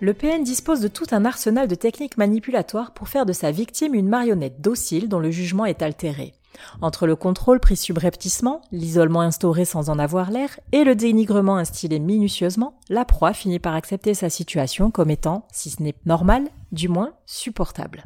[0.00, 3.94] Le PN dispose de tout un arsenal de techniques manipulatoires pour faire de sa victime
[3.94, 6.34] une marionnette docile dont le jugement est altéré.
[6.80, 11.98] Entre le contrôle pris subrepticement, l'isolement instauré sans en avoir l'air, et le dénigrement instillé
[11.98, 16.88] minutieusement, la proie finit par accepter sa situation comme étant, si ce n'est normal, du
[16.88, 18.04] moins supportable.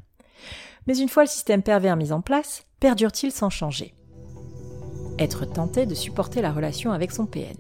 [0.87, 3.95] Mais une fois le système pervers mis en place, perdure-t-il sans changer?
[5.19, 7.57] Être tenté de supporter la relation avec son PN.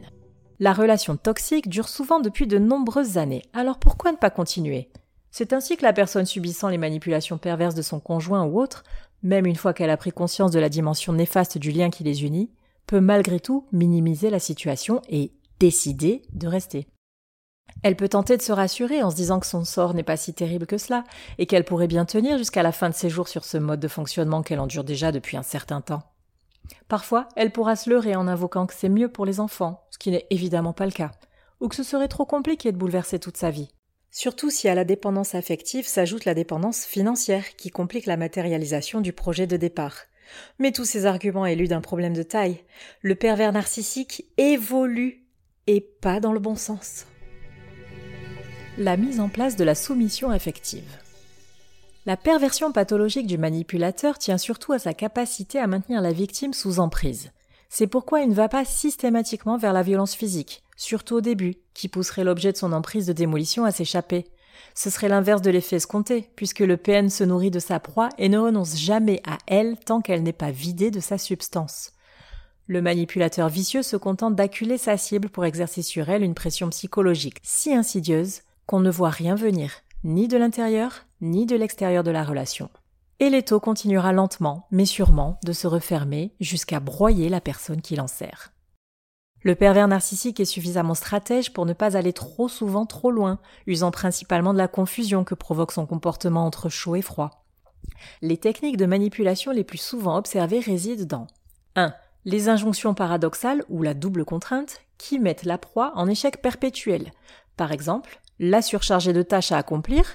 [0.59, 4.91] La relation toxique dure souvent depuis de nombreuses années, alors pourquoi ne pas continuer?
[5.31, 8.83] C'est ainsi que la personne subissant les manipulations perverses de son conjoint ou autre
[9.23, 12.25] même une fois qu'elle a pris conscience de la dimension néfaste du lien qui les
[12.25, 12.51] unit,
[12.87, 16.89] peut malgré tout minimiser la situation et décider de rester.
[17.83, 20.35] Elle peut tenter de se rassurer en se disant que son sort n'est pas si
[20.35, 21.05] terrible que cela,
[21.39, 23.89] et qu'elle pourrait bien tenir jusqu'à la fin de ses jours sur ce mode de
[23.89, 26.03] fonctionnement qu'elle endure déjà depuis un certain temps.
[26.89, 30.11] Parfois, elle pourra se leurrer en invoquant que c'est mieux pour les enfants, ce qui
[30.11, 31.13] n'est évidemment pas le cas,
[31.61, 33.71] ou que ce serait trop compliqué de bouleverser toute sa vie.
[34.11, 39.13] Surtout si à la dépendance affective s'ajoute la dépendance financière qui complique la matérialisation du
[39.13, 39.97] projet de départ.
[40.59, 42.63] Mais tous ces arguments élus d'un problème de taille.
[43.03, 45.25] Le pervers narcissique évolue
[45.67, 47.07] et pas dans le bon sens.
[48.79, 50.99] La mise en place de la soumission affective.
[52.07, 56.81] La perversion pathologique du manipulateur tient surtout à sa capacité à maintenir la victime sous
[56.81, 57.31] emprise.
[57.73, 61.87] C'est pourquoi il ne va pas systématiquement vers la violence physique, surtout au début, qui
[61.87, 64.27] pousserait l'objet de son emprise de démolition à s'échapper.
[64.75, 68.29] Ce serait l'inverse de l'effet escompté, puisque le PN se nourrit de sa proie et
[68.29, 71.93] ne renonce jamais à elle tant qu'elle n'est pas vidée de sa substance.
[72.67, 77.39] Le manipulateur vicieux se contente d'acculer sa cible pour exercer sur elle une pression psychologique
[77.45, 79.71] si insidieuse qu'on ne voit rien venir,
[80.03, 82.69] ni de l'intérieur, ni de l'extérieur de la relation.
[83.23, 88.07] Et l'étau continuera lentement, mais sûrement, de se refermer jusqu'à broyer la personne qui l'en
[88.07, 88.55] sert.
[89.43, 93.91] Le pervers narcissique est suffisamment stratège pour ne pas aller trop souvent trop loin, usant
[93.91, 97.45] principalement de la confusion que provoque son comportement entre chaud et froid.
[98.23, 101.27] Les techniques de manipulation les plus souvent observées résident dans
[101.77, 101.95] 1.
[102.25, 107.13] Les injonctions paradoxales ou la double contrainte qui mettent la proie en échec perpétuel.
[107.59, 110.07] Par exemple, la surcharger de tâches à accomplir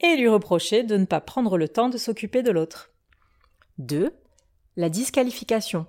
[0.00, 2.90] et lui reprocher de ne pas prendre le temps de s'occuper de l'autre.
[3.78, 4.12] 2.
[4.76, 5.86] La disqualification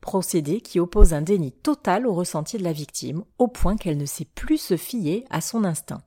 [0.00, 4.06] procédé qui oppose un déni total au ressenti de la victime, au point qu'elle ne
[4.06, 6.02] sait plus se fier à son instinct.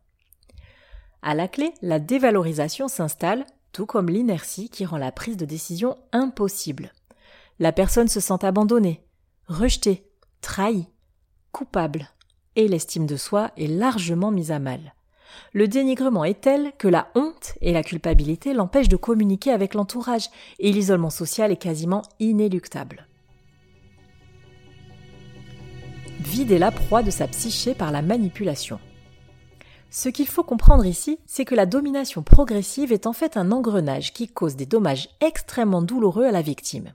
[1.22, 5.98] À la clé, la dévalorisation s'installe, tout comme l'inertie qui rend la prise de décision
[6.12, 6.92] impossible.
[7.60, 9.06] La personne se sent abandonnée,
[9.48, 10.06] rejetée,
[10.42, 10.88] trahie,
[11.52, 12.10] coupable,
[12.56, 14.96] et l'estime de soi est largement mise à mal.
[15.54, 20.30] Le dénigrement est tel que la honte et la culpabilité l'empêchent de communiquer avec l'entourage,
[20.60, 23.08] et l'isolement social est quasiment inéluctable.
[26.24, 28.80] vider la proie de sa psyché par la manipulation.
[29.92, 34.14] Ce qu'il faut comprendre ici, c'est que la domination progressive est en fait un engrenage
[34.14, 36.94] qui cause des dommages extrêmement douloureux à la victime.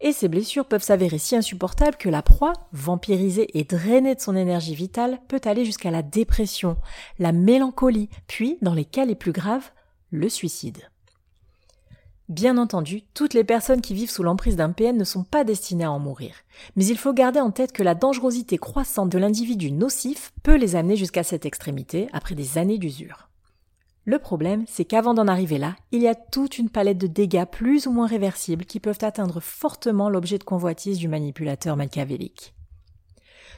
[0.00, 4.36] Et ces blessures peuvent s'avérer si insupportables que la proie, vampirisée et drainée de son
[4.36, 6.76] énergie vitale, peut aller jusqu'à la dépression,
[7.18, 9.70] la mélancolie, puis, dans les cas les plus graves,
[10.10, 10.88] le suicide.
[12.28, 15.84] Bien entendu, toutes les personnes qui vivent sous l'emprise d'un PN ne sont pas destinées
[15.84, 16.34] à en mourir.
[16.76, 20.76] Mais il faut garder en tête que la dangerosité croissante de l'individu nocif peut les
[20.76, 23.27] amener jusqu'à cette extrémité après des années d'usure.
[24.08, 27.44] Le problème, c'est qu'avant d'en arriver là, il y a toute une palette de dégâts
[27.44, 32.54] plus ou moins réversibles qui peuvent atteindre fortement l'objet de convoitise du manipulateur machiavélique.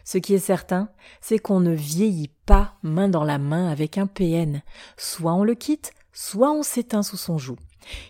[0.02, 0.88] Ce qui est certain,
[1.20, 4.60] c'est qu'on ne vieillit pas main dans la main avec un PN.
[4.96, 7.58] Soit on le quitte, soit on s'éteint sous son joug.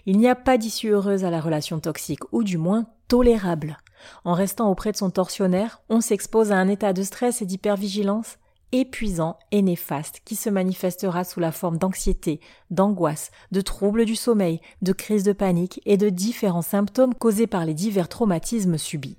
[0.07, 3.77] Il n'y a pas d'issue heureuse à la relation toxique, ou du moins tolérable.
[4.25, 8.39] En restant auprès de son tortionnaire, on s'expose à un état de stress et d'hypervigilance
[8.73, 12.41] épuisant et néfaste qui se manifestera sous la forme d'anxiété,
[12.71, 17.65] d'angoisse, de troubles du sommeil, de crises de panique et de différents symptômes causés par
[17.65, 19.17] les divers traumatismes subis.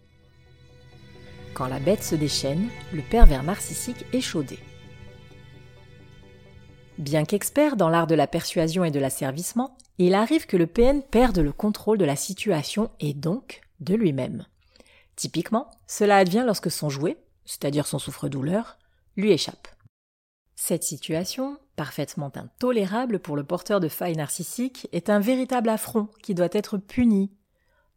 [1.54, 4.58] Quand la bête se déchaîne, le pervers narcissique est chaudé.
[6.98, 11.02] Bien qu'expert dans l'art de la persuasion et de l'asservissement, il arrive que le PN
[11.02, 14.46] perde le contrôle de la situation et donc de lui-même.
[15.16, 18.78] Typiquement, cela advient lorsque son jouet, c'est-à-dire son souffre-douleur,
[19.18, 19.68] lui échappe.
[20.56, 26.36] Cette situation, parfaitement intolérable pour le porteur de failles narcissiques, est un véritable affront qui
[26.36, 27.32] doit être puni.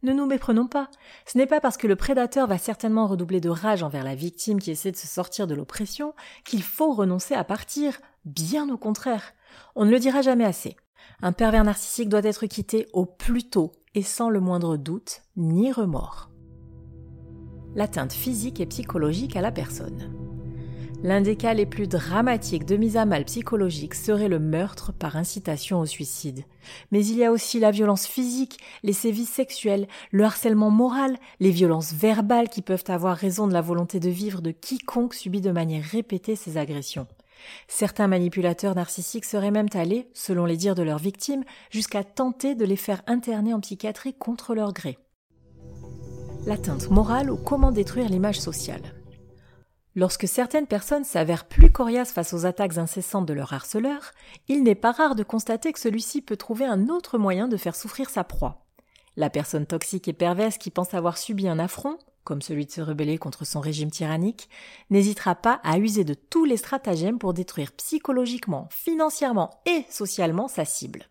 [0.01, 0.89] Ne nous méprenons pas,
[1.25, 4.59] ce n'est pas parce que le prédateur va certainement redoubler de rage envers la victime
[4.59, 6.13] qui essaie de se sortir de l'oppression
[6.43, 9.33] qu'il faut renoncer à partir, bien au contraire.
[9.75, 10.75] On ne le dira jamais assez.
[11.21, 15.71] Un pervers narcissique doit être quitté au plus tôt et sans le moindre doute ni
[15.71, 16.29] remords.
[17.75, 20.24] L'atteinte physique et psychologique à la personne.
[21.03, 25.17] L'un des cas les plus dramatiques de mise à mal psychologique serait le meurtre par
[25.17, 26.43] incitation au suicide.
[26.91, 31.51] Mais il y a aussi la violence physique, les sévices sexuels, le harcèlement moral, les
[31.51, 35.51] violences verbales qui peuvent avoir raison de la volonté de vivre de quiconque subit de
[35.51, 37.07] manière répétée ces agressions.
[37.67, 42.65] Certains manipulateurs narcissiques seraient même allés, selon les dires de leurs victimes, jusqu'à tenter de
[42.65, 44.97] les faire interner en psychiatrie contre leur gré.
[46.47, 48.94] L'atteinte morale ou comment détruire l'image sociale.
[49.95, 54.11] Lorsque certaines personnes s'avèrent plus coriaces face aux attaques incessantes de leur harceleur,
[54.49, 57.77] il n'est pas rare de constater que celui-ci peut trouver un autre moyen de faire
[57.77, 58.65] souffrir sa proie.
[59.15, 62.81] La personne toxique et perverse qui pense avoir subi un affront, comme celui de se
[62.81, 64.49] rebeller contre son régime tyrannique,
[64.89, 70.65] n'hésitera pas à user de tous les stratagèmes pour détruire psychologiquement, financièrement et socialement sa
[70.65, 71.05] cible.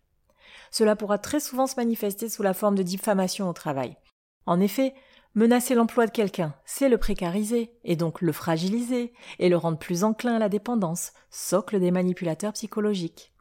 [0.70, 3.96] Cela pourra très souvent se manifester sous la forme de diffamation au travail.
[4.44, 4.92] En effet,
[5.36, 10.04] Menacer l'emploi de quelqu'un, c'est le précariser, et donc le fragiliser, et le rendre plus
[10.04, 13.32] enclin à la dépendance, socle des manipulateurs psychologiques.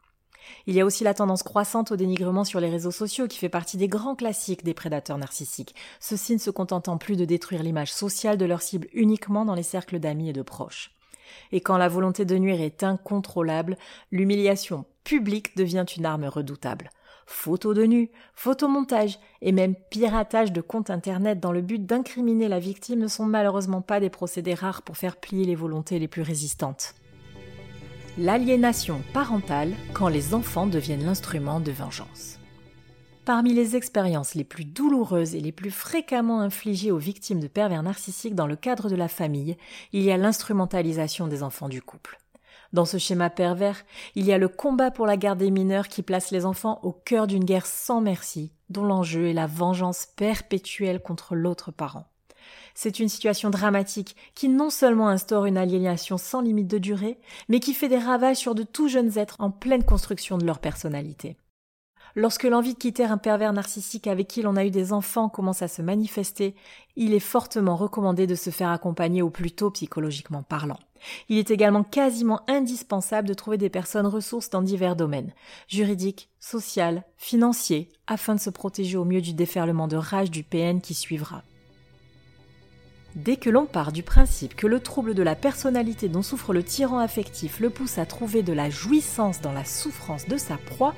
[0.66, 3.48] Il y a aussi la tendance croissante au dénigrement sur les réseaux sociaux qui fait
[3.48, 7.92] partie des grands classiques des prédateurs narcissiques, ceux-ci ne se contentant plus de détruire l'image
[7.92, 10.90] sociale de leur cible uniquement dans les cercles d'amis et de proches.
[11.52, 13.78] Et quand la volonté de nuire est incontrôlable,
[14.10, 16.90] l'humiliation publique devient une arme redoutable
[17.26, 22.58] photos de nu, photomontage et même piratage de comptes internet dans le but d'incriminer la
[22.58, 26.22] victime ne sont malheureusement pas des procédés rares pour faire plier les volontés les plus
[26.22, 26.94] résistantes.
[28.16, 32.38] L'aliénation parentale quand les enfants deviennent l'instrument de vengeance.
[33.24, 37.82] Parmi les expériences les plus douloureuses et les plus fréquemment infligées aux victimes de pervers
[37.82, 39.56] narcissiques dans le cadre de la famille,
[39.92, 42.18] il y a l'instrumentalisation des enfants du couple.
[42.72, 43.84] Dans ce schéma pervers,
[44.14, 46.92] il y a le combat pour la garde des mineurs qui place les enfants au
[46.92, 52.06] cœur d'une guerre sans merci, dont l'enjeu est la vengeance perpétuelle contre l'autre parent.
[52.74, 57.18] C'est une situation dramatique qui non seulement instaure une aliénation sans limite de durée,
[57.48, 60.58] mais qui fait des ravages sur de tout jeunes êtres en pleine construction de leur
[60.58, 61.36] personnalité.
[62.16, 65.62] Lorsque l'envie de quitter un pervers narcissique avec qui l'on a eu des enfants commence
[65.62, 66.54] à se manifester,
[66.94, 70.78] il est fortement recommandé de se faire accompagner au plus tôt psychologiquement parlant.
[71.28, 75.32] Il est également quasiment indispensable de trouver des personnes ressources dans divers domaines,
[75.68, 80.80] juridiques, social, financiers, afin de se protéger au mieux du déferlement de rage du PN
[80.80, 81.42] qui suivra.
[83.14, 86.64] Dès que l'on part du principe que le trouble de la personnalité dont souffre le
[86.64, 90.94] tyran affectif le pousse à trouver de la jouissance dans la souffrance de sa proie,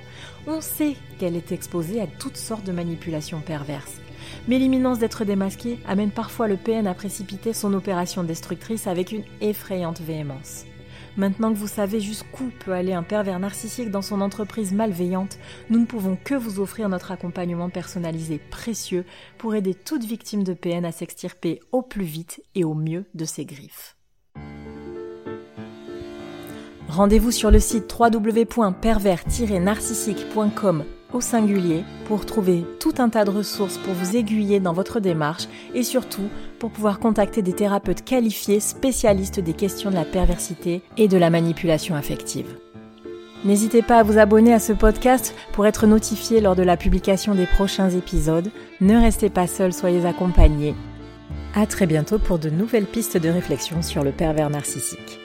[0.47, 4.01] on sait qu'elle est exposée à toutes sortes de manipulations perverses
[4.49, 9.25] mais l'imminence d'être démasqué amène parfois le PN à précipiter son opération destructrice avec une
[9.41, 10.65] effrayante véhémence.
[11.17, 15.39] Maintenant que vous savez jusqu'où peut aller un pervers narcissique dans son entreprise malveillante,
[15.71, 19.07] nous ne pouvons que vous offrir notre accompagnement personnalisé précieux
[19.39, 23.25] pour aider toute victime de PN à s'extirper au plus vite et au mieux de
[23.25, 23.97] ses griffes.
[26.89, 33.95] Rendez-vous sur le site www.pervers-narcissique.com au singulier pour trouver tout un tas de ressources pour
[33.95, 39.53] vous aiguiller dans votre démarche et surtout pour pouvoir contacter des thérapeutes qualifiés spécialistes des
[39.53, 42.57] questions de la perversité et de la manipulation affective.
[43.45, 47.35] N'hésitez pas à vous abonner à ce podcast pour être notifié lors de la publication
[47.35, 48.51] des prochains épisodes.
[48.81, 50.75] Ne restez pas seul, soyez accompagnés.
[51.55, 55.21] À très bientôt pour de nouvelles pistes de réflexion sur le pervers narcissique.